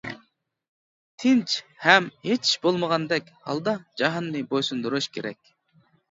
[1.23, 3.73] تىنچ ھەم ھېچ ئىش بولمىغاندەك ھالدا
[4.03, 5.53] جاھاننى بويسۇندۇرۇش كېرەك.